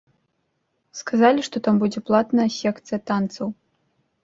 Сказалі, 0.99 1.43
што 1.49 1.61
там 1.69 1.75
будзе 1.85 2.03
платная 2.09 2.49
секцыя 2.59 2.99
танцаў. 3.13 3.47